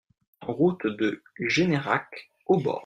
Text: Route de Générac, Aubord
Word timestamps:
Route 0.41 0.87
de 0.87 1.21
Générac, 1.41 2.31
Aubord 2.47 2.79